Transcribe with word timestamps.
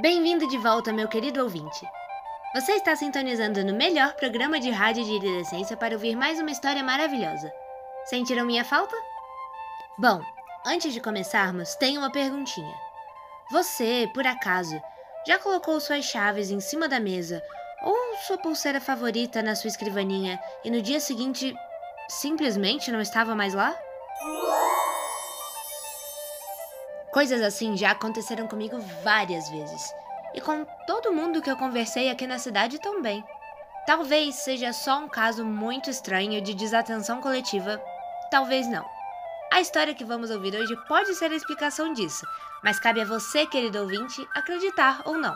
Bem-vindo 0.00 0.46
de 0.46 0.56
volta, 0.58 0.92
meu 0.92 1.08
querido 1.08 1.42
ouvinte. 1.42 1.84
Você 2.54 2.70
está 2.74 2.94
sintonizando 2.94 3.64
no 3.64 3.74
melhor 3.74 4.14
programa 4.14 4.60
de 4.60 4.70
rádio 4.70 5.04
de 5.04 5.16
adolescência 5.16 5.76
para 5.76 5.94
ouvir 5.94 6.14
mais 6.14 6.38
uma 6.38 6.52
história 6.52 6.84
maravilhosa. 6.84 7.52
Sentiram 8.04 8.46
minha 8.46 8.64
falta? 8.64 8.94
Bom, 9.98 10.22
antes 10.64 10.92
de 10.92 11.00
começarmos, 11.00 11.74
tenho 11.74 12.00
uma 12.00 12.12
perguntinha. 12.12 12.74
Você, 13.50 14.08
por 14.14 14.24
acaso, 14.24 14.80
já 15.26 15.36
colocou 15.36 15.80
suas 15.80 16.04
chaves 16.04 16.52
em 16.52 16.60
cima 16.60 16.88
da 16.88 17.00
mesa 17.00 17.42
ou 17.82 17.96
sua 18.24 18.38
pulseira 18.38 18.80
favorita 18.80 19.42
na 19.42 19.56
sua 19.56 19.66
escrivaninha 19.66 20.38
e 20.64 20.70
no 20.70 20.80
dia 20.80 21.00
seguinte 21.00 21.52
simplesmente 22.08 22.92
não 22.92 23.00
estava 23.00 23.34
mais 23.34 23.52
lá? 23.52 23.76
Coisas 27.12 27.40
assim 27.40 27.76
já 27.76 27.92
aconteceram 27.92 28.46
comigo 28.46 28.78
várias 29.02 29.48
vezes. 29.48 29.94
E 30.34 30.40
com 30.40 30.64
todo 30.86 31.12
mundo 31.12 31.40
que 31.40 31.50
eu 31.50 31.56
conversei 31.56 32.10
aqui 32.10 32.26
na 32.26 32.38
cidade 32.38 32.78
também. 32.78 33.24
Talvez 33.86 34.34
seja 34.34 34.72
só 34.74 34.98
um 34.98 35.08
caso 35.08 35.44
muito 35.44 35.88
estranho 35.88 36.42
de 36.42 36.52
desatenção 36.52 37.22
coletiva, 37.22 37.80
talvez 38.30 38.68
não. 38.68 38.84
A 39.50 39.62
história 39.62 39.94
que 39.94 40.04
vamos 40.04 40.30
ouvir 40.30 40.54
hoje 40.54 40.76
pode 40.86 41.14
ser 41.14 41.32
a 41.32 41.34
explicação 41.34 41.94
disso, 41.94 42.26
mas 42.62 42.78
cabe 42.78 43.00
a 43.00 43.06
você, 43.06 43.46
querido 43.46 43.80
ouvinte, 43.80 44.28
acreditar 44.34 45.00
ou 45.06 45.16
não. 45.16 45.34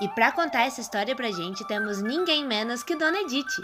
E 0.00 0.06
para 0.10 0.30
contar 0.30 0.62
essa 0.62 0.80
história 0.80 1.16
pra 1.16 1.32
gente, 1.32 1.66
temos 1.66 2.00
ninguém 2.00 2.46
menos 2.46 2.84
que 2.84 2.94
Dona 2.94 3.22
Edith. 3.22 3.60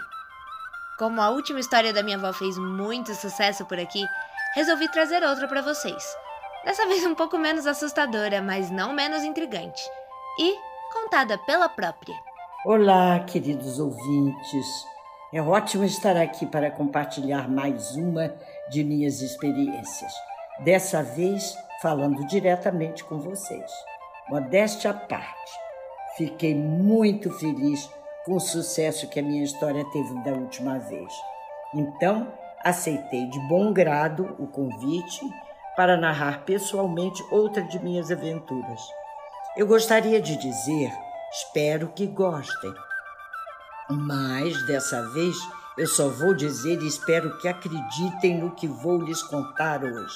Como 0.99 1.21
a 1.21 1.29
última 1.29 1.61
história 1.61 1.93
da 1.93 2.03
minha 2.03 2.17
avó 2.17 2.33
fez 2.33 2.57
muito 2.57 3.15
sucesso 3.15 3.65
por 3.65 3.79
aqui, 3.79 4.05
resolvi 4.53 4.91
trazer 4.91 5.23
outra 5.23 5.47
para 5.47 5.61
vocês. 5.61 6.24
Dessa 6.65 6.87
vez 6.87 7.05
um 7.05 7.13
pouco 7.13 7.37
menos 7.37 7.67
assustadora, 7.67 8.41
mas 8.41 8.71
não 8.71 8.91
menos 8.91 9.23
intrigante. 9.23 9.83
E 10.39 10.55
contada 10.91 11.37
pela 11.37 11.69
própria. 11.69 12.15
Olá, 12.65 13.19
queridos 13.19 13.79
ouvintes. 13.79 14.65
É 15.31 15.39
ótimo 15.39 15.83
estar 15.83 16.17
aqui 16.17 16.43
para 16.43 16.71
compartilhar 16.71 17.47
mais 17.47 17.95
uma 17.95 18.33
de 18.71 18.83
minhas 18.83 19.21
experiências. 19.21 20.11
Dessa 20.61 21.03
vez, 21.03 21.55
falando 21.83 22.25
diretamente 22.25 23.03
com 23.03 23.19
vocês. 23.19 23.71
Modéstia 24.27 24.89
à 24.89 24.93
parte, 24.95 25.51
fiquei 26.17 26.55
muito 26.55 27.29
feliz 27.37 27.87
com 28.25 28.37
o 28.37 28.39
sucesso 28.39 29.07
que 29.07 29.19
a 29.19 29.23
minha 29.23 29.43
história 29.43 29.85
teve 29.91 30.15
da 30.23 30.31
última 30.31 30.79
vez. 30.79 31.13
Então, 31.75 32.33
aceitei 32.63 33.27
de 33.27 33.39
bom 33.47 33.71
grado 33.71 34.35
o 34.39 34.47
convite 34.47 35.29
para 35.75 35.97
narrar 35.97 36.45
pessoalmente 36.45 37.23
outra 37.31 37.61
de 37.63 37.79
minhas 37.79 38.11
aventuras. 38.11 38.81
Eu 39.57 39.67
gostaria 39.67 40.21
de 40.21 40.37
dizer, 40.37 40.91
espero 41.31 41.89
que 41.89 42.07
gostem. 42.07 42.73
Mas 43.89 44.65
dessa 44.65 45.01
vez 45.11 45.35
eu 45.77 45.87
só 45.87 46.07
vou 46.07 46.33
dizer 46.33 46.81
e 46.81 46.87
espero 46.87 47.37
que 47.37 47.47
acreditem 47.47 48.39
no 48.39 48.55
que 48.55 48.67
vou 48.67 49.01
lhes 49.01 49.21
contar 49.23 49.83
hoje. 49.83 50.15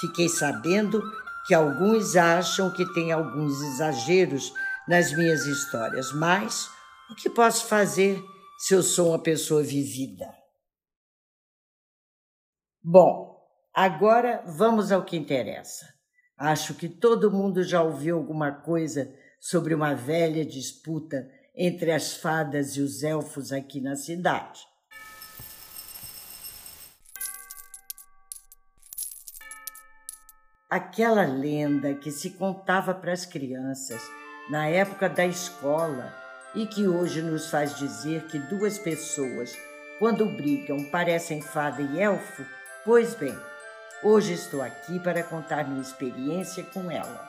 Fiquei 0.00 0.28
sabendo 0.28 1.02
que 1.46 1.54
alguns 1.54 2.16
acham 2.16 2.72
que 2.72 2.84
tem 2.92 3.12
alguns 3.12 3.60
exageros 3.62 4.52
nas 4.86 5.12
minhas 5.12 5.46
histórias, 5.46 6.12
mas 6.12 6.68
o 7.10 7.14
que 7.14 7.30
posso 7.30 7.66
fazer 7.66 8.22
se 8.58 8.74
eu 8.74 8.82
sou 8.82 9.10
uma 9.10 9.18
pessoa 9.18 9.62
vivida? 9.62 10.32
Bom, 12.82 13.35
Agora 13.78 14.42
vamos 14.46 14.90
ao 14.90 15.04
que 15.04 15.18
interessa. 15.18 15.86
Acho 16.34 16.72
que 16.72 16.88
todo 16.88 17.30
mundo 17.30 17.62
já 17.62 17.82
ouviu 17.82 18.16
alguma 18.16 18.50
coisa 18.50 19.14
sobre 19.38 19.74
uma 19.74 19.94
velha 19.94 20.46
disputa 20.46 21.30
entre 21.54 21.92
as 21.92 22.16
fadas 22.16 22.78
e 22.78 22.80
os 22.80 23.02
elfos 23.02 23.52
aqui 23.52 23.82
na 23.82 23.94
cidade. 23.94 24.60
Aquela 30.70 31.26
lenda 31.26 31.94
que 31.96 32.10
se 32.10 32.30
contava 32.30 32.94
para 32.94 33.12
as 33.12 33.26
crianças 33.26 34.00
na 34.48 34.66
época 34.66 35.06
da 35.06 35.26
escola 35.26 36.14
e 36.54 36.66
que 36.66 36.88
hoje 36.88 37.20
nos 37.20 37.50
faz 37.50 37.76
dizer 37.76 38.26
que 38.28 38.38
duas 38.38 38.78
pessoas, 38.78 39.54
quando 39.98 40.24
brigam, 40.24 40.82
parecem 40.84 41.42
fada 41.42 41.82
e 41.82 42.00
elfo, 42.00 42.42
pois 42.82 43.14
bem, 43.14 43.36
Hoje 44.02 44.34
estou 44.34 44.60
aqui 44.60 44.98
para 44.98 45.22
contar 45.22 45.66
minha 45.66 45.80
experiência 45.80 46.62
com 46.62 46.90
ela. 46.90 47.26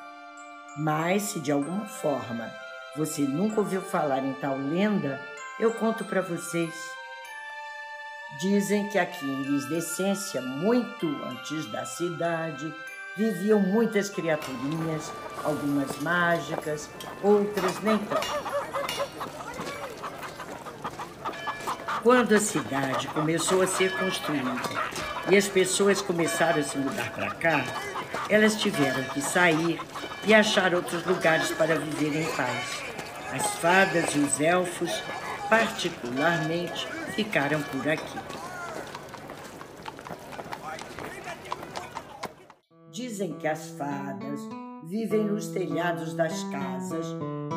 Mas 0.77 1.23
se 1.23 1.39
de 1.39 1.49
alguma 1.49 1.85
forma 1.85 2.51
você 2.95 3.21
nunca 3.21 3.61
ouviu 3.61 3.81
falar 3.81 4.19
em 4.19 4.33
tal 4.33 4.57
lenda, 4.57 5.21
eu 5.59 5.73
conto 5.73 6.03
para 6.03 6.21
vocês. 6.21 6.73
Dizem 8.41 8.89
que 8.89 8.99
aqui 8.99 9.25
em 9.25 9.43
Lisdecência, 9.43 10.41
muito 10.41 11.07
antes 11.23 11.71
da 11.71 11.85
cidade, 11.85 12.73
viviam 13.15 13.61
muitas 13.61 14.09
criaturinhas, 14.09 15.09
algumas 15.45 15.97
mágicas, 16.01 16.89
outras 17.23 17.81
nem 17.81 17.97
tanto. 17.97 18.27
Quando 22.03 22.35
a 22.35 22.39
cidade 22.41 23.07
começou 23.07 23.61
a 23.61 23.67
ser 23.67 23.97
construída 23.97 25.06
e 25.29 25.35
as 25.35 25.47
pessoas 25.47 26.01
começaram 26.01 26.59
a 26.59 26.63
se 26.63 26.77
mudar 26.77 27.11
para 27.11 27.31
cá, 27.31 27.63
elas 28.29 28.55
tiveram 28.55 29.03
que 29.05 29.21
sair 29.21 29.79
e 30.25 30.33
achar 30.33 30.73
outros 30.73 31.05
lugares 31.05 31.51
para 31.51 31.75
viver 31.75 32.21
em 32.21 32.35
paz. 32.35 32.81
As 33.33 33.55
fadas 33.55 34.15
e 34.15 34.19
os 34.19 34.39
elfos, 34.39 34.91
particularmente, 35.49 36.87
ficaram 37.13 37.61
por 37.61 37.87
aqui. 37.87 38.19
Dizem 42.91 43.33
que 43.33 43.47
as 43.47 43.69
fadas 43.71 44.39
vivem 44.85 45.25
nos 45.25 45.47
telhados 45.47 46.13
das 46.13 46.43
casas, 46.45 47.05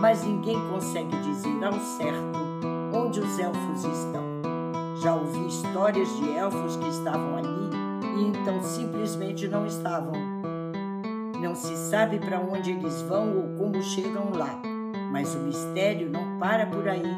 mas 0.00 0.22
ninguém 0.24 0.58
consegue 0.68 1.16
dizer 1.20 1.64
ao 1.64 1.72
certo 1.72 2.40
onde 2.92 3.20
os 3.20 3.38
elfos 3.38 3.84
estão. 3.84 4.29
Já 5.02 5.14
ouvi 5.14 5.46
histórias 5.46 6.14
de 6.18 6.36
elfos 6.36 6.76
que 6.76 6.88
estavam 6.88 7.38
ali 7.38 7.70
e 8.18 8.24
então 8.26 8.62
simplesmente 8.62 9.48
não 9.48 9.64
estavam. 9.64 10.12
Não 11.40 11.54
se 11.54 11.74
sabe 11.74 12.18
para 12.18 12.38
onde 12.38 12.72
eles 12.72 13.00
vão 13.02 13.34
ou 13.34 13.48
como 13.56 13.82
chegam 13.82 14.30
lá, 14.34 14.60
mas 15.10 15.34
o 15.34 15.38
mistério 15.38 16.10
não 16.10 16.38
para 16.38 16.66
por 16.66 16.86
aí. 16.86 17.16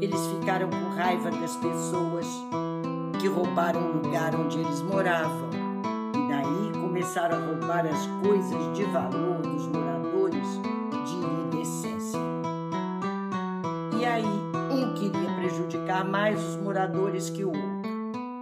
Eles 0.00 0.18
ficaram 0.28 0.70
com 0.70 0.96
raiva 0.96 1.30
das 1.30 1.54
pessoas 1.56 2.26
que 3.20 3.28
roubaram 3.28 3.82
o 3.82 3.92
lugar 3.98 4.34
onde 4.34 4.58
eles 4.58 4.80
moravam. 4.80 5.50
E 6.16 6.26
daí 6.26 6.80
começaram 6.80 7.36
a 7.36 7.46
roubar 7.46 7.86
as 7.86 8.06
coisas 8.26 8.72
de 8.74 8.84
valor 8.84 9.42
dos 9.42 9.66
moradores 9.66 10.58
prejudicar 15.50 16.04
mais 16.04 16.40
os 16.40 16.56
moradores 16.56 17.28
que 17.28 17.44
o 17.44 17.48
outro. 17.48 17.90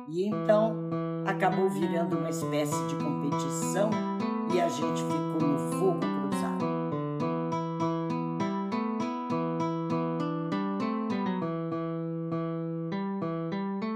E 0.09 0.29
então 0.29 0.77
acabou 1.25 1.71
virando 1.71 2.19
uma 2.19 2.29
espécie 2.29 2.77
de 2.87 2.97
competição 2.97 3.91
e 4.55 4.61
a 4.61 4.69
gente 4.69 5.03
ficou 5.03 5.49
no 5.49 5.59
fogo 5.79 6.01
cruzado. 6.01 6.65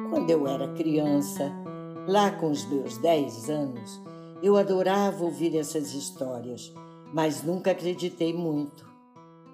Quando 0.09 0.31
eu 0.31 0.47
era 0.47 0.69
criança, 0.69 1.53
lá 2.07 2.31
com 2.31 2.51
os 2.51 2.65
meus 2.65 2.97
10 2.97 3.51
anos, 3.51 4.03
eu 4.43 4.57
adorava 4.57 5.23
ouvir 5.25 5.57
essas 5.57 5.93
histórias, 5.93 6.73
mas 7.13 7.43
nunca 7.43 7.73
acreditei 7.73 8.33
muito. 8.33 8.91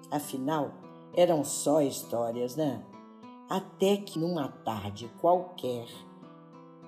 Afinal, 0.09 0.71
eram 1.13 1.43
só 1.43 1.81
histórias, 1.81 2.55
né? 2.55 2.81
Até 3.49 3.97
que 3.97 4.19
numa 4.19 4.47
tarde 4.47 5.09
qualquer, 5.19 5.87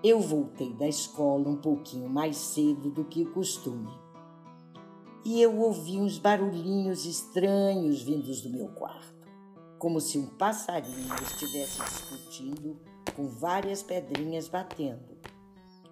eu 0.03 0.19
voltei 0.19 0.71
da 0.73 0.87
escola 0.87 1.49
um 1.49 1.55
pouquinho 1.55 2.07
mais 2.07 2.37
cedo 2.37 2.91
do 2.91 3.03
que 3.03 3.23
o 3.23 3.31
costume. 3.31 3.91
E 5.25 5.41
eu 5.41 5.59
ouvi 5.59 5.97
uns 5.97 6.19
barulhinhos 6.19 7.03
estranhos 7.03 8.03
vindos 8.03 8.41
do 8.41 8.49
meu 8.51 8.67
quarto, 8.67 9.27
como 9.79 9.99
se 9.99 10.19
um 10.19 10.27
passarinho 10.27 11.15
estivesse 11.23 11.81
discutindo 11.83 12.79
com 13.15 13.27
várias 13.27 13.81
pedrinhas 13.81 14.47
batendo. 14.47 15.17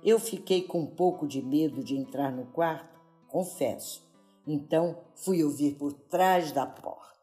Eu 0.03 0.19
fiquei 0.19 0.61
com 0.61 0.81
um 0.81 0.85
pouco 0.85 1.27
de 1.27 1.41
medo 1.41 1.83
de 1.83 1.97
entrar 1.97 2.31
no 2.31 2.45
quarto, 2.45 3.01
confesso. 3.27 4.07
Então 4.45 4.99
fui 5.15 5.43
ouvir 5.43 5.79
por 5.79 5.93
trás 5.93 6.51
da 6.51 6.67
porta. 6.67 7.18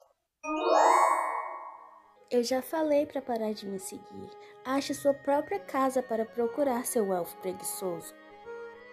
Eu 2.29 2.43
já 2.43 2.61
falei 2.61 3.07
para 3.07 3.23
parar 3.23 3.53
de 3.53 3.65
me 3.67 3.79
seguir. 3.79 4.29
Ache 4.65 4.93
sua 4.93 5.15
própria 5.15 5.61
casa 5.61 6.03
para 6.03 6.25
procurar 6.25 6.85
seu 6.85 7.13
elfo 7.13 7.37
preguiçoso. 7.37 8.13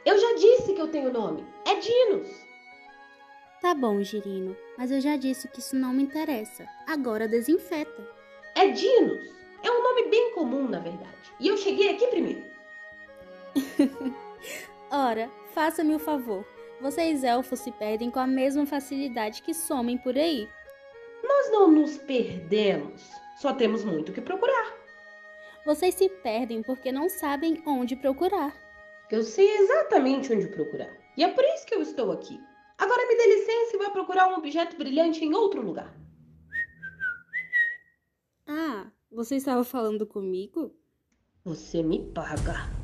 Eu 0.06 0.20
já 0.20 0.34
disse 0.36 0.74
que 0.74 0.80
eu 0.80 0.88
tenho 0.88 1.12
nome. 1.12 1.44
É 1.66 1.74
Dinos. 1.80 2.30
Tá 3.60 3.74
bom, 3.74 4.04
Girino, 4.04 4.56
mas 4.78 4.92
eu 4.92 5.02
já 5.02 5.16
disse 5.16 5.48
que 5.48 5.60
isso 5.60 5.76
não 5.76 5.94
me 5.94 6.04
interessa. 6.04 6.68
Agora 6.86 7.28
desinfeta. 7.28 8.08
É 8.54 8.68
Dinos. 8.68 9.28
É 9.64 9.72
um 9.72 9.82
nome 9.82 10.10
bem 10.10 10.34
comum, 10.36 10.68
na 10.68 10.80
verdade. 10.80 11.34
E 11.40 11.48
eu 11.48 11.58
cheguei 11.58 11.90
aqui 11.90 12.06
primeiro. 12.08 12.44
Ora, 14.92 15.32
faça-me 15.56 15.96
o 15.96 16.00
favor. 16.00 16.46
Vocês 16.80 17.24
elfos 17.24 17.62
se 17.62 17.72
perdem 17.72 18.12
com 18.12 18.20
a 18.20 18.28
mesma 18.28 18.68
facilidade 18.68 19.42
que 19.42 19.56
somem 19.56 19.98
por 19.98 20.16
aí. 20.16 20.48
Nós 21.24 21.52
não 21.52 21.72
nos 21.72 21.98
perdemos. 21.98 23.23
Só 23.36 23.54
temos 23.54 23.84
muito 23.84 24.10
o 24.10 24.14
que 24.14 24.22
procurar. 24.22 24.74
Vocês 25.66 25.96
se 25.96 26.10
perdem 26.10 26.62
porque 26.62 26.92
não 26.92 27.08
sabem 27.10 27.62
onde 27.66 27.96
procurar. 27.96 28.54
Eu 29.10 29.24
sei 29.24 29.50
exatamente 29.58 30.34
onde 30.34 30.48
procurar. 30.48 30.92
E 31.16 31.24
é 31.24 31.32
por 31.32 31.44
isso 31.44 31.66
que 31.66 31.76
eu 31.76 31.82
estou 31.82 32.12
aqui. 32.12 32.40
Agora 32.78 33.08
me 33.08 33.16
dê 33.16 33.28
licença 33.36 33.76
e 33.76 33.80
vá 33.80 33.90
procurar 33.90 34.28
um 34.28 34.38
objeto 34.38 34.76
brilhante 34.76 35.24
em 35.24 35.34
outro 35.34 35.62
lugar. 35.62 35.96
Ah, 38.48 38.92
você 39.12 39.36
estava 39.36 39.64
falando 39.64 40.06
comigo? 40.06 40.76
Você 41.46 41.84
me 41.84 42.12
paga. 42.12 42.83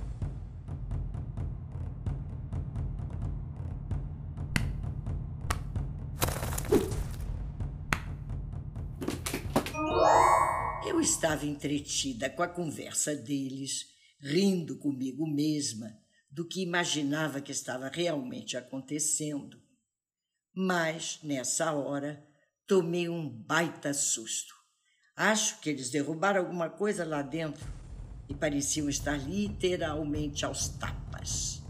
Estava 11.29 11.45
entretida 11.45 12.27
com 12.27 12.41
a 12.41 12.47
conversa 12.47 13.15
deles, 13.15 13.85
rindo 14.19 14.75
comigo 14.79 15.27
mesma 15.27 15.95
do 16.31 16.43
que 16.43 16.63
imaginava 16.63 17.39
que 17.39 17.51
estava 17.51 17.87
realmente 17.87 18.57
acontecendo. 18.57 19.61
Mas, 20.55 21.19
nessa 21.21 21.71
hora, 21.71 22.25
tomei 22.65 23.07
um 23.07 23.29
baita 23.29 23.93
susto. 23.93 24.55
Acho 25.15 25.59
que 25.59 25.69
eles 25.69 25.91
derrubaram 25.91 26.41
alguma 26.41 26.67
coisa 26.67 27.05
lá 27.05 27.21
dentro 27.21 27.63
e 28.27 28.33
pareciam 28.33 28.89
estar 28.89 29.15
literalmente 29.15 30.45
aos 30.45 30.67
tapas. 30.67 31.61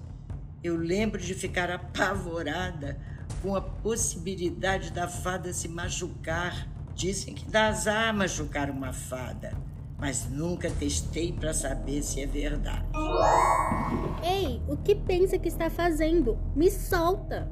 Eu 0.63 0.77
lembro 0.77 1.19
de 1.19 1.33
ficar 1.33 1.69
apavorada 1.69 2.97
com 3.41 3.57
a 3.57 3.61
possibilidade 3.61 4.91
da 4.91 5.09
fada 5.09 5.51
se 5.51 5.67
machucar. 5.67 6.65
Dizem 6.99 7.33
que 7.33 7.49
dá 7.49 7.67
azar 7.67 8.13
machucar 8.13 8.69
uma 8.69 8.91
fada, 8.91 9.53
mas 9.97 10.29
nunca 10.29 10.69
testei 10.69 11.31
para 11.31 11.53
saber 11.53 12.03
se 12.03 12.21
é 12.21 12.25
verdade. 12.25 12.83
Ei, 14.21 14.61
o 14.67 14.75
que 14.75 14.95
pensa 14.95 15.39
que 15.39 15.47
está 15.47 15.69
fazendo? 15.69 16.37
Me 16.53 16.69
solta! 16.69 17.49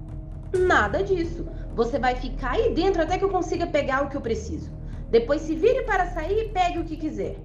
Nada 0.52 1.02
disso. 1.02 1.48
Você 1.76 1.98
vai 1.98 2.16
ficar 2.16 2.56
aí 2.56 2.74
dentro 2.74 3.02
até 3.02 3.18
que 3.18 3.24
eu 3.24 3.30
consiga 3.30 3.66
pegar 3.66 4.04
o 4.04 4.10
que 4.10 4.18
eu 4.18 4.22
preciso. 4.22 4.70
Depois 5.10 5.44
se 5.44 5.56
vire 5.56 5.84
para 5.84 6.12
sair 6.12 6.48
e 6.48 6.50
pegue 6.50 6.80
o 6.80 6.84
que 6.84 6.98
quiser. 6.98 7.38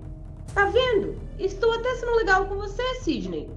Tá 0.52 0.64
vendo? 0.64 1.20
Estou 1.38 1.72
até 1.72 1.94
sendo 1.94 2.16
legal 2.16 2.48
com 2.48 2.56
você, 2.56 2.82
Sidney. 2.96 3.48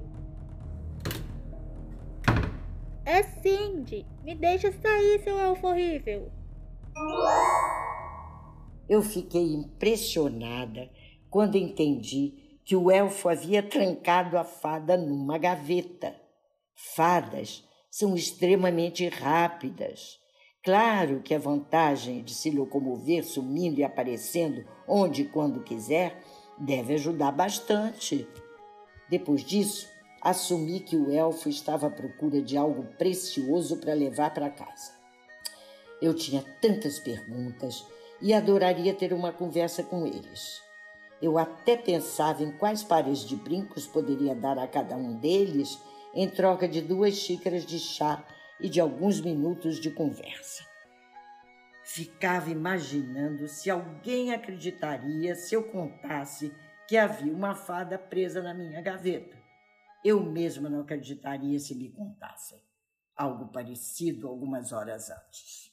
É 3.06 3.24
Cindy! 3.24 4.06
Me 4.24 4.36
deixa 4.36 4.72
sair, 4.72 5.20
seu 5.24 5.40
elfo 5.40 5.66
horrível! 5.66 6.32
Eu 8.88 9.02
fiquei 9.02 9.54
impressionada 9.54 10.90
quando 11.30 11.58
entendi 11.58 12.60
que 12.64 12.76
o 12.76 12.92
elfo 12.92 13.30
havia 13.30 13.62
trancado 13.64 14.38
a 14.38 14.44
fada 14.44 14.96
numa 14.96 15.38
gaveta. 15.38 16.16
Fadas 16.96 17.64
são 17.90 18.16
extremamente 18.16 19.08
rápidas. 19.08 20.20
Claro 20.64 21.22
que 21.22 21.34
a 21.34 21.40
vantagem 21.40 22.24
de 22.24 22.34
se 22.34 22.50
locomover 22.50 23.24
sumindo 23.24 23.80
e 23.80 23.84
aparecendo 23.84 24.66
onde 24.88 25.24
e 25.24 25.30
quando 25.30 25.64
quiser 25.64 26.22
deve 26.58 26.96
ajudar 26.96 27.32
bastante. 27.32 28.28
Depois 29.10 29.44
disso, 29.44 29.88
assumi 30.22 30.80
que 30.80 30.98
o 30.98 31.12
elfo 31.12 31.50
estava 31.50 31.88
à 31.88 31.92
procura 31.92 32.42
de 32.42 32.58
algo 32.58 32.84
precioso 32.98 33.78
para 33.78 33.94
levar 33.94 34.34
para 34.34 34.50
casa. 34.50 34.94
Eu 36.02 36.14
tinha 36.16 36.44
tantas 36.60 37.00
perguntas 37.00 37.86
e 38.22 38.34
adoraria 38.34 38.94
ter 38.94 39.14
uma 39.14 39.32
conversa 39.32 39.84
com 39.84 40.06
eles. 40.06 40.62
Eu 41.22 41.38
até 41.38 41.78
pensava 41.78 42.44
em 42.44 42.52
quais 42.52 42.84
pares 42.84 43.20
de 43.20 43.36
brincos 43.36 43.88
poderia 43.88 44.36
dar 44.36 44.58
a 44.58 44.68
cada 44.68 44.96
um 44.96 45.18
deles 45.18 45.80
em 46.14 46.30
troca 46.30 46.68
de 46.68 46.82
duas 46.82 47.16
xícaras 47.16 47.66
de 47.66 47.80
chá 47.80 48.24
e 48.60 48.70
de 48.70 48.80
alguns 48.80 49.20
minutos 49.20 49.80
de 49.80 49.92
conversa. 49.92 50.66
Ficava 51.84 52.50
imaginando 52.50 53.48
se 53.48 53.70
alguém 53.70 54.34
acreditaria 54.34 55.36
se 55.36 55.56
eu 55.56 55.64
contasse 55.64 56.54
que 56.88 56.98
havia 56.98 57.32
uma 57.32 57.54
fada 57.54 57.98
presa 57.98 58.42
na 58.42 58.54
minha 58.54 58.82
gaveta. 58.82 59.38
Eu 60.04 60.24
mesma 60.24 60.70
não 60.70 60.82
acreditaria 60.82 61.60
se 61.60 61.76
me 61.76 61.90
contassem. 61.90 62.62
Algo 63.16 63.48
parecido 63.52 64.28
algumas 64.28 64.72
horas 64.72 65.10
antes. 65.10 65.72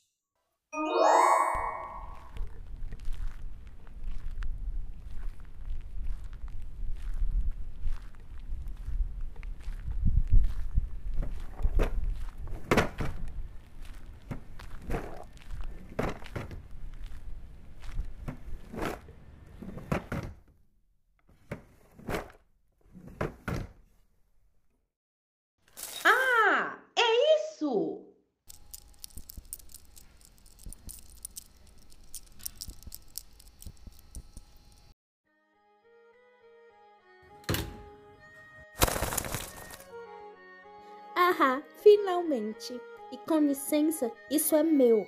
Ah, 41.40 41.62
finalmente! 41.82 42.78
E 43.10 43.16
com 43.16 43.38
licença, 43.38 44.12
isso 44.30 44.54
é 44.54 44.62
meu. 44.62 45.06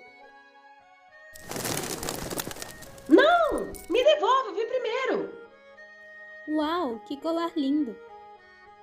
Não! 3.09 3.73
Me 3.91 4.03
devolva, 4.03 4.53
vi 4.53 4.67
primeiro! 4.67 5.33
Uau, 6.49 7.01
que 7.07 7.17
colar 7.19 7.53
lindo! 7.55 7.97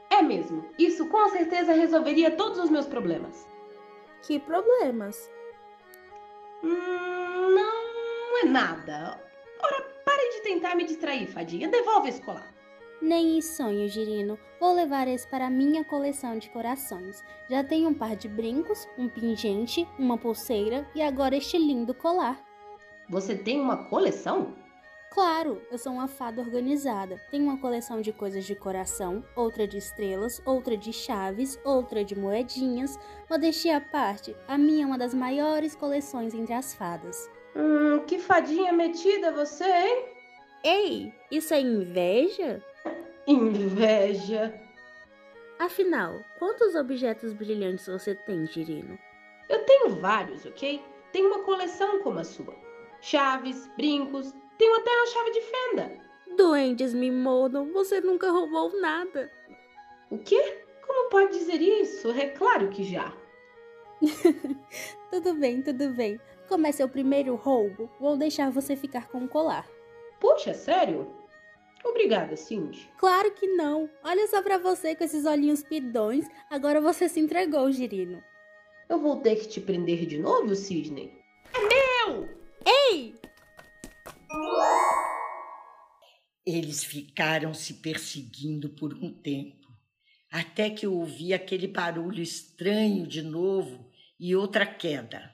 É 0.10 0.22
mesmo. 0.22 0.70
Isso 0.78 1.08
com 1.08 1.30
certeza 1.30 1.74
resolveria 1.74 2.32
todos 2.32 2.60
os 2.60 2.70
meus 2.70 2.86
problemas. 2.86 3.48
Que 4.22 4.40
problemas? 4.40 5.30
Hum, 6.64 7.50
não 7.56 8.38
é 8.40 8.46
nada. 8.46 9.20
Ora, 9.64 9.82
pare 10.06 10.30
de 10.30 10.42
tentar 10.42 10.76
me 10.76 10.84
distrair, 10.84 11.28
fadinha. 11.28 11.68
Devolve 11.70 12.10
esse 12.10 12.22
colar. 12.22 12.51
Nem 13.02 13.38
em 13.38 13.42
sonho, 13.42 13.88
Girino. 13.88 14.38
Vou 14.60 14.76
levar 14.76 15.08
esse 15.08 15.28
para 15.28 15.50
minha 15.50 15.84
coleção 15.84 16.38
de 16.38 16.50
corações. 16.52 17.24
Já 17.50 17.64
tenho 17.64 17.90
um 17.90 17.94
par 17.96 18.16
de 18.16 18.28
brincos, 18.28 18.88
um 18.96 19.10
pingente, 19.10 19.88
uma 19.98 20.20
pulseira 20.20 20.88
e 20.94 21.02
agora 21.02 21.36
este 21.36 21.58
lindo 21.58 21.96
colar. 21.96 22.40
Você 23.10 23.36
tem 23.36 23.60
uma 23.60 23.86
coleção? 23.86 24.56
Claro, 25.10 25.62
eu 25.70 25.78
sou 25.78 25.92
uma 25.92 26.08
fada 26.08 26.42
organizada. 26.42 27.20
Tenho 27.32 27.44
uma 27.44 27.58
coleção 27.58 28.00
de 28.00 28.14
coisas 28.14 28.46
de 28.46 28.56
coração, 28.56 29.26
outra 29.36 29.68
de 29.68 29.78
estrelas, 29.78 30.42
outra 30.46 30.78
de 30.78 30.94
chaves, 30.94 31.60
outra 31.66 32.06
de 32.06 32.18
moedinhas. 32.18 32.98
Modestia 33.30 33.78
à 33.78 33.82
parte, 33.82 34.34
a 34.48 34.58
minha 34.58 34.84
é 34.84 34.88
uma 34.88 34.98
das 34.98 35.14
maiores 35.14 35.76
coleções 35.76 36.34
entre 36.34 36.54
as 36.54 36.74
fadas. 36.76 37.30
Hum, 37.56 38.00
que 38.08 38.20
fadinha 38.20 38.72
metida 38.72 39.34
você, 39.34 39.66
hein? 39.66 40.06
Ei, 40.64 41.14
isso 41.32 41.54
é 41.54 41.60
inveja? 41.60 42.64
Inveja. 43.28 44.54
Afinal, 45.60 46.22
quantos 46.40 46.76
objetos 46.76 47.34
brilhantes 47.34 47.88
você 47.88 48.16
tem, 48.16 48.46
Girino? 48.48 48.98
Eu 49.48 49.64
tenho 49.66 49.90
vários, 49.90 50.46
ok? 50.46 50.82
Tenho 51.12 51.28
uma 51.28 51.44
coleção 51.44 52.02
como 52.02 52.20
a 52.20 52.24
sua. 52.24 52.56
Chaves, 53.00 53.70
brincos, 53.76 54.34
tenho 54.58 54.76
até 54.76 54.90
a 54.90 55.06
chave 55.08 55.32
de 55.32 55.42
fenda. 55.42 55.92
Duendes 56.36 56.94
me 56.94 57.12
mordam, 57.12 57.72
você 57.72 58.00
nunca 58.02 58.32
roubou 58.32 58.80
nada. 58.80 59.32
O 60.10 60.18
quê? 60.18 60.64
Como 60.86 61.10
pode 61.10 61.38
dizer 61.38 61.62
isso? 61.62 62.12
É 62.12 62.30
claro 62.30 62.70
que 62.70 62.84
já. 62.84 63.14
tudo 65.12 65.34
bem, 65.36 65.62
tudo 65.62 65.90
bem. 65.90 66.20
Como 66.48 66.66
é 66.66 66.72
seu 66.72 66.90
primeiro 66.90 67.36
roubo, 67.36 67.90
vou 68.00 68.18
deixar 68.18 68.50
você 68.52 68.76
ficar 68.76 69.08
com 69.08 69.26
o 69.26 69.28
colar. 69.28 69.68
Puxa, 70.20 70.54
sério? 70.54 71.21
Obrigada, 71.84 72.36
Cindy. 72.36 72.90
Claro 72.98 73.32
que 73.34 73.48
não. 73.48 73.90
Olha 74.04 74.28
só 74.28 74.42
para 74.42 74.58
você 74.58 74.96
com 74.96 75.04
esses 75.04 75.26
olhinhos 75.26 75.64
pidões. 75.64 76.26
Agora 76.50 76.80
você 76.80 77.10
se 77.10 77.20
entregou, 77.20 77.72
Girino. 77.72 78.22
Eu 78.90 79.00
vou 79.00 79.18
ter 79.22 79.38
que 79.38 79.48
te 79.48 79.62
prender 79.62 80.06
de 80.06 80.18
novo, 80.18 80.54
Sidney? 80.56 81.12
É 81.54 81.60
meu! 81.60 82.30
Ei! 82.66 83.16
Eles 86.46 86.84
ficaram 86.84 87.54
se 87.54 87.76
perseguindo 87.76 88.70
por 88.70 88.94
um 88.94 89.14
tempo, 89.14 89.68
até 90.32 90.70
que 90.70 90.86
eu 90.86 90.94
ouvi 90.94 91.34
aquele 91.34 91.68
barulho 91.68 92.22
estranho 92.22 93.06
de 93.06 93.22
novo 93.22 93.90
e 94.20 94.36
outra 94.36 94.66
queda. 94.66 95.34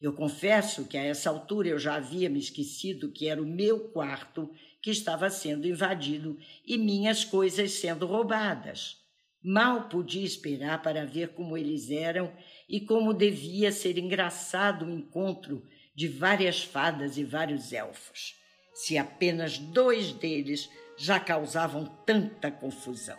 Eu 0.00 0.14
confesso 0.14 0.86
que 0.86 0.96
a 0.96 1.04
essa 1.04 1.28
altura 1.28 1.68
eu 1.68 1.78
já 1.78 1.96
havia 1.96 2.30
me 2.30 2.38
esquecido 2.38 3.12
que 3.12 3.28
era 3.28 3.42
o 3.42 3.46
meu 3.46 3.90
quarto 3.90 4.50
que 4.80 4.90
estava 4.90 5.28
sendo 5.28 5.66
invadido 5.66 6.38
e 6.66 6.78
minhas 6.78 7.22
coisas 7.22 7.72
sendo 7.72 8.06
roubadas. 8.06 8.96
Mal 9.42 9.88
podia 9.88 10.24
esperar 10.24 10.82
para 10.82 11.04
ver 11.04 11.34
como 11.34 11.56
eles 11.56 11.90
eram 11.90 12.32
e 12.68 12.80
como 12.80 13.12
devia 13.12 13.70
ser 13.70 13.98
engraçado 13.98 14.86
o 14.86 14.90
encontro 14.90 15.62
de 15.94 16.08
várias 16.08 16.62
fadas 16.62 17.18
e 17.18 17.24
vários 17.24 17.72
elfos, 17.72 18.36
se 18.72 18.96
apenas 18.96 19.58
dois 19.58 20.12
deles 20.12 20.70
já 20.96 21.20
causavam 21.20 21.84
tanta 22.06 22.50
confusão. 22.50 23.18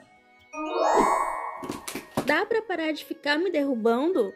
Dá 2.26 2.46
para 2.46 2.62
parar 2.64 2.92
de 2.92 3.04
ficar 3.06 3.38
me 3.38 3.52
derrubando? 3.52 4.32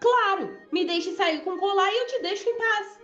Claro! 0.00 0.58
Me 0.72 0.84
deixe 0.84 1.14
sair 1.14 1.42
com 1.42 1.50
o 1.50 1.58
colar 1.58 1.92
e 1.92 1.98
eu 1.98 2.06
te 2.06 2.22
deixo 2.22 2.48
em 2.48 2.56
paz. 2.56 3.00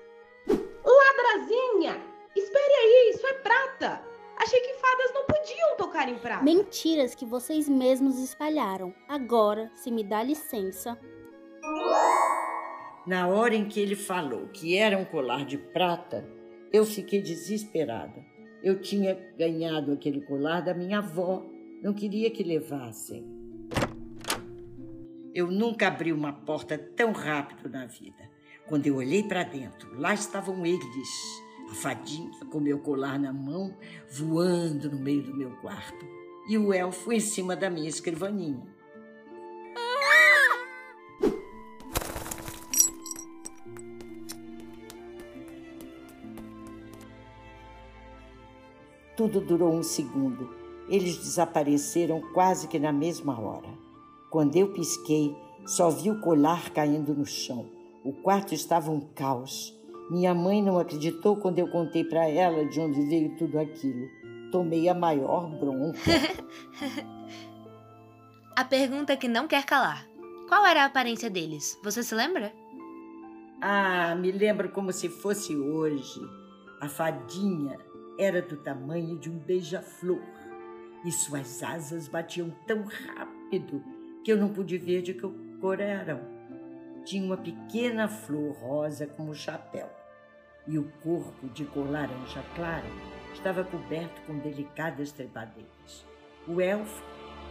Ladrazinha! 0.84 2.00
Espere 2.34 2.72
aí, 2.74 3.10
isso 3.14 3.26
é 3.26 3.34
prata! 3.34 4.02
Achei 4.36 4.60
que 4.60 4.74
fadas 4.74 5.14
não 5.14 5.24
podiam 5.24 5.76
tocar 5.76 6.08
em 6.08 6.18
prata. 6.18 6.44
Mentiras 6.44 7.14
que 7.14 7.24
vocês 7.24 7.68
mesmos 7.68 8.18
espalharam. 8.18 8.94
Agora, 9.08 9.70
se 9.74 9.90
me 9.90 10.04
dá 10.04 10.22
licença. 10.22 10.98
Na 13.06 13.28
hora 13.28 13.54
em 13.54 13.66
que 13.66 13.80
ele 13.80 13.96
falou 13.96 14.48
que 14.48 14.76
era 14.76 14.98
um 14.98 15.04
colar 15.04 15.44
de 15.44 15.56
prata, 15.56 16.28
eu 16.72 16.84
fiquei 16.84 17.22
desesperada. 17.22 18.24
Eu 18.62 18.80
tinha 18.80 19.14
ganhado 19.38 19.92
aquele 19.92 20.20
colar 20.20 20.60
da 20.60 20.74
minha 20.74 20.98
avó. 20.98 21.42
Não 21.82 21.94
queria 21.94 22.30
que 22.30 22.42
levassem. 22.42 23.35
Eu 25.36 25.50
nunca 25.50 25.88
abri 25.88 26.14
uma 26.14 26.32
porta 26.32 26.78
tão 26.78 27.12
rápido 27.12 27.68
na 27.68 27.84
vida. 27.84 28.26
Quando 28.66 28.86
eu 28.86 28.96
olhei 28.96 29.22
para 29.22 29.42
dentro, 29.42 30.00
lá 30.00 30.14
estavam 30.14 30.64
eles, 30.64 31.42
a 31.70 31.74
fadinha 31.74 32.30
com 32.50 32.58
meu 32.58 32.78
colar 32.78 33.18
na 33.18 33.34
mão, 33.34 33.76
voando 34.10 34.90
no 34.90 34.98
meio 34.98 35.22
do 35.22 35.36
meu 35.36 35.50
quarto, 35.56 36.06
e 36.48 36.56
o 36.56 36.72
elfo 36.72 37.12
em 37.12 37.20
cima 37.20 37.54
da 37.54 37.68
minha 37.68 37.86
escrivaninha. 37.86 38.66
Tudo 49.14 49.42
durou 49.42 49.74
um 49.74 49.82
segundo. 49.82 50.48
Eles 50.88 51.18
desapareceram 51.18 52.22
quase 52.32 52.68
que 52.68 52.78
na 52.78 52.90
mesma 52.90 53.38
hora. 53.38 53.85
Quando 54.30 54.56
eu 54.56 54.72
pisquei, 54.72 55.36
só 55.66 55.90
vi 55.90 56.10
o 56.10 56.20
colar 56.20 56.70
caindo 56.70 57.14
no 57.14 57.24
chão. 57.24 57.66
O 58.04 58.12
quarto 58.12 58.54
estava 58.54 58.90
um 58.90 59.00
caos. 59.00 59.74
Minha 60.10 60.34
mãe 60.34 60.62
não 60.62 60.78
acreditou 60.78 61.36
quando 61.36 61.58
eu 61.58 61.68
contei 61.68 62.04
para 62.04 62.28
ela 62.28 62.64
de 62.66 62.80
onde 62.80 63.06
veio 63.06 63.36
tudo 63.36 63.58
aquilo. 63.58 64.08
Tomei 64.52 64.88
a 64.88 64.94
maior 64.94 65.48
bronca. 65.48 65.98
a 68.54 68.64
pergunta 68.64 69.16
que 69.16 69.26
não 69.26 69.48
quer 69.48 69.64
calar. 69.64 70.06
Qual 70.48 70.64
era 70.64 70.82
a 70.82 70.86
aparência 70.86 71.28
deles? 71.28 71.78
Você 71.82 72.02
se 72.02 72.14
lembra? 72.14 72.52
Ah, 73.60 74.14
me 74.14 74.30
lembro 74.30 74.70
como 74.70 74.92
se 74.92 75.08
fosse 75.08 75.56
hoje. 75.56 76.20
A 76.80 76.88
fadinha 76.88 77.78
era 78.18 78.42
do 78.42 78.56
tamanho 78.56 79.18
de 79.18 79.30
um 79.30 79.38
beija-flor 79.38 80.22
e 81.04 81.10
suas 81.10 81.62
asas 81.62 82.08
batiam 82.08 82.50
tão 82.66 82.84
rápido 82.84 83.82
que 84.26 84.32
eu 84.32 84.36
não 84.36 84.48
pude 84.48 84.76
ver 84.76 85.02
de 85.02 85.14
que 85.14 85.20
cor 85.60 85.78
eram. 85.78 86.20
Tinha 87.04 87.24
uma 87.24 87.36
pequena 87.36 88.08
flor 88.08 88.56
rosa 88.56 89.06
como 89.06 89.32
chapéu, 89.32 89.88
e 90.66 90.76
o 90.76 90.90
corpo, 91.00 91.48
de 91.50 91.64
cor 91.64 91.88
laranja 91.88 92.42
clara, 92.56 92.88
estava 93.32 93.62
coberto 93.62 94.20
com 94.22 94.36
delicadas 94.40 95.12
trepadeiras. 95.12 96.04
O 96.44 96.60
elfo 96.60 97.04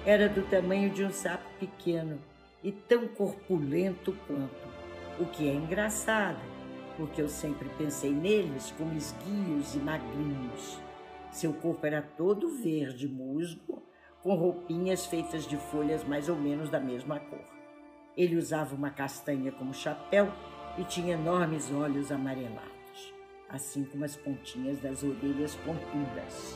era 0.05 0.27
do 0.27 0.41
tamanho 0.49 0.89
de 0.89 1.05
um 1.05 1.11
sapo 1.11 1.45
pequeno 1.61 2.19
e 2.61 2.73
tão 2.73 3.07
corpulento 3.07 4.13
quanto, 4.27 4.67
o 5.17 5.25
que 5.27 5.47
é 5.47 5.53
engraçado, 5.53 6.41
porque 6.97 7.21
eu 7.21 7.29
sempre 7.29 7.69
pensei 7.77 8.11
neles 8.11 8.73
como 8.77 8.97
esguios 8.97 9.75
e 9.75 9.77
magrinhos. 9.77 10.77
Seu 11.31 11.53
corpo 11.53 11.87
era 11.87 12.01
todo 12.01 12.49
verde 12.61 13.07
musgo 13.07 13.81
com 14.25 14.33
roupinhas 14.33 15.05
feitas 15.05 15.45
de 15.45 15.55
folhas 15.55 16.03
mais 16.03 16.27
ou 16.27 16.35
menos 16.35 16.67
da 16.67 16.79
mesma 16.79 17.19
cor. 17.19 17.45
Ele 18.17 18.35
usava 18.35 18.73
uma 18.73 18.89
castanha 18.89 19.51
como 19.51 19.71
chapéu 19.71 20.33
e 20.79 20.83
tinha 20.83 21.13
enormes 21.13 21.71
olhos 21.71 22.11
amarelados, 22.11 23.13
assim 23.47 23.83
como 23.83 24.03
as 24.03 24.15
pontinhas 24.15 24.79
das 24.79 25.03
orelhas 25.03 25.53
pontudas. 25.57 26.55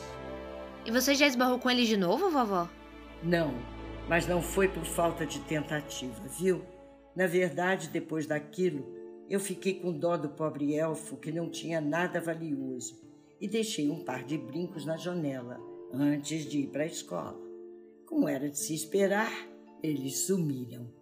E 0.84 0.90
você 0.90 1.14
já 1.14 1.28
esbarrou 1.28 1.60
com 1.60 1.70
ele 1.70 1.84
de 1.84 1.96
novo, 1.96 2.28
vovó? 2.28 2.68
Não, 3.22 3.54
mas 4.08 4.26
não 4.26 4.42
foi 4.42 4.66
por 4.66 4.84
falta 4.84 5.24
de 5.24 5.38
tentativa, 5.38 6.20
viu? 6.26 6.64
Na 7.14 7.28
verdade, 7.28 7.86
depois 7.86 8.26
daquilo, 8.26 8.84
eu 9.28 9.38
fiquei 9.38 9.74
com 9.74 9.92
dó 9.92 10.16
do 10.16 10.30
pobre 10.30 10.74
elfo 10.74 11.16
que 11.16 11.30
não 11.30 11.48
tinha 11.48 11.80
nada 11.80 12.20
valioso 12.20 13.00
e 13.40 13.46
deixei 13.46 13.88
um 13.88 14.04
par 14.04 14.24
de 14.24 14.36
brincos 14.36 14.84
na 14.84 14.96
janela 14.96 15.60
antes 15.94 16.44
de 16.46 16.62
ir 16.62 16.66
para 16.66 16.82
a 16.82 16.86
escola. 16.86 17.49
Como 18.10 18.28
era 18.28 18.50
de 18.50 18.58
se 18.58 18.74
esperar, 18.74 19.30
eles 19.80 20.26
sumiram. 20.26 20.92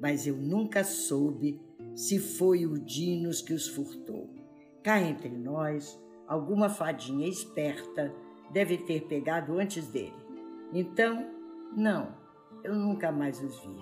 Mas 0.00 0.26
eu 0.26 0.36
nunca 0.36 0.82
soube 0.82 1.60
se 1.94 2.18
foi 2.18 2.66
o 2.66 2.76
Dinos 2.80 3.40
que 3.40 3.52
os 3.52 3.68
furtou. 3.68 4.28
Cá 4.82 5.00
entre 5.00 5.28
nós, 5.28 5.96
alguma 6.26 6.68
fadinha 6.68 7.28
esperta 7.28 8.12
deve 8.52 8.76
ter 8.76 9.02
pegado 9.02 9.56
antes 9.56 9.86
dele. 9.86 10.12
Então, 10.72 11.30
não, 11.76 12.12
eu 12.64 12.74
nunca 12.74 13.12
mais 13.12 13.40
os 13.40 13.60
vi. 13.60 13.76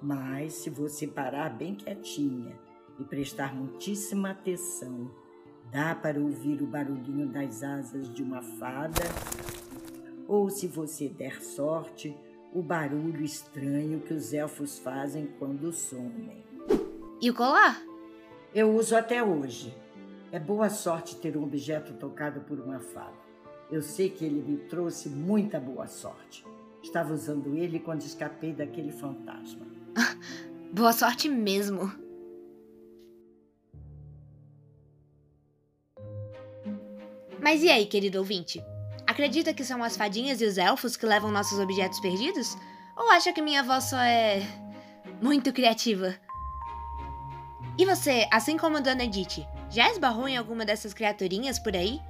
Mas 0.00 0.54
se 0.54 0.70
você 0.70 1.06
parar 1.06 1.50
bem 1.50 1.74
quietinha 1.74 2.58
e 2.98 3.04
prestar 3.04 3.54
muitíssima 3.54 4.30
atenção, 4.30 5.10
dá 5.70 5.94
para 5.94 6.18
ouvir 6.18 6.62
o 6.62 6.66
barulhinho 6.66 7.28
das 7.28 7.62
asas 7.62 8.12
de 8.14 8.22
uma 8.22 8.40
fada 8.40 9.02
ou, 10.26 10.48
se 10.48 10.66
você 10.66 11.08
der 11.08 11.42
sorte, 11.42 12.16
o 12.52 12.62
barulho 12.62 13.24
estranho 13.24 14.00
que 14.00 14.14
os 14.14 14.32
elfos 14.32 14.78
fazem 14.78 15.26
quando 15.38 15.72
somem. 15.72 16.44
E 17.20 17.30
o 17.30 17.34
colar? 17.34 17.82
Eu 18.54 18.74
uso 18.74 18.96
até 18.96 19.22
hoje. 19.22 19.74
É 20.30 20.38
boa 20.38 20.70
sorte 20.70 21.16
ter 21.16 21.36
um 21.36 21.44
objeto 21.44 21.92
tocado 21.94 22.40
por 22.40 22.58
uma 22.58 22.80
fada. 22.80 23.24
Eu 23.70 23.82
sei 23.82 24.08
que 24.08 24.24
ele 24.24 24.42
me 24.42 24.56
trouxe 24.56 25.08
muita 25.08 25.58
boa 25.58 25.86
sorte. 25.86 26.44
Estava 26.82 27.12
usando 27.12 27.56
ele 27.56 27.80
quando 27.80 28.02
escapei 28.02 28.52
daquele 28.52 28.92
fantasma. 28.92 29.66
boa 30.72 30.92
sorte 30.92 31.28
mesmo. 31.28 31.90
Mas 37.40 37.62
e 37.62 37.70
aí, 37.70 37.86
querido 37.86 38.18
ouvinte? 38.18 38.62
Acredita 39.14 39.54
que 39.54 39.64
são 39.64 39.80
as 39.84 39.96
fadinhas 39.96 40.40
e 40.40 40.44
os 40.44 40.58
elfos 40.58 40.96
que 40.96 41.06
levam 41.06 41.30
nossos 41.30 41.60
objetos 41.60 42.00
perdidos? 42.00 42.58
Ou 42.96 43.08
acha 43.12 43.32
que 43.32 43.40
minha 43.40 43.60
avó 43.60 43.78
só 43.78 43.96
é. 43.96 44.42
muito 45.22 45.52
criativa? 45.52 46.16
E 47.78 47.86
você, 47.86 48.26
assim 48.32 48.56
como 48.56 48.76
a 48.76 48.80
Dona 48.80 49.04
Edith, 49.04 49.46
já 49.70 49.88
esbarrou 49.88 50.26
em 50.26 50.36
alguma 50.36 50.64
dessas 50.64 50.92
criaturinhas 50.92 51.60
por 51.60 51.76
aí? 51.76 52.00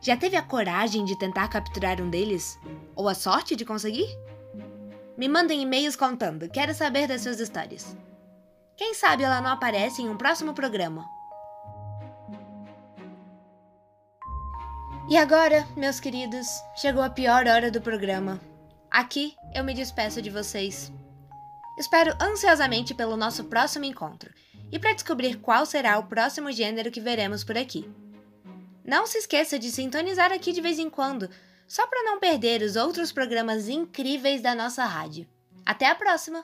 Já 0.00 0.16
teve 0.16 0.34
a 0.34 0.42
coragem 0.42 1.04
de 1.04 1.16
tentar 1.16 1.46
capturar 1.46 2.00
um 2.00 2.10
deles? 2.10 2.58
Ou 2.96 3.08
a 3.08 3.14
sorte 3.14 3.54
de 3.54 3.64
conseguir? 3.64 4.08
Me 5.16 5.28
mandem 5.28 5.62
e-mails 5.62 5.94
contando, 5.94 6.50
quero 6.50 6.74
saber 6.74 7.06
das 7.06 7.20
suas 7.20 7.38
histórias. 7.38 7.96
Quem 8.76 8.94
sabe 8.94 9.22
ela 9.22 9.40
não 9.40 9.50
aparece 9.50 10.02
em 10.02 10.10
um 10.10 10.16
próximo 10.16 10.52
programa. 10.54 11.04
E 15.12 15.16
agora, 15.18 15.68
meus 15.76 16.00
queridos, 16.00 16.46
chegou 16.74 17.02
a 17.02 17.10
pior 17.10 17.46
hora 17.46 17.70
do 17.70 17.82
programa. 17.82 18.40
Aqui 18.90 19.36
eu 19.54 19.62
me 19.62 19.74
despeço 19.74 20.22
de 20.22 20.30
vocês. 20.30 20.90
Espero 21.78 22.16
ansiosamente 22.18 22.94
pelo 22.94 23.14
nosso 23.14 23.44
próximo 23.44 23.84
encontro 23.84 24.32
e 24.72 24.78
para 24.78 24.94
descobrir 24.94 25.36
qual 25.36 25.66
será 25.66 25.98
o 25.98 26.06
próximo 26.06 26.50
gênero 26.50 26.90
que 26.90 26.98
veremos 26.98 27.44
por 27.44 27.58
aqui. 27.58 27.86
Não 28.82 29.06
se 29.06 29.18
esqueça 29.18 29.58
de 29.58 29.70
sintonizar 29.70 30.32
aqui 30.32 30.50
de 30.50 30.62
vez 30.62 30.78
em 30.78 30.88
quando, 30.88 31.28
só 31.68 31.86
para 31.86 32.04
não 32.04 32.18
perder 32.18 32.62
os 32.62 32.74
outros 32.74 33.12
programas 33.12 33.68
incríveis 33.68 34.40
da 34.40 34.54
nossa 34.54 34.82
rádio. 34.86 35.28
Até 35.66 35.90
a 35.90 35.94
próxima! 35.94 36.42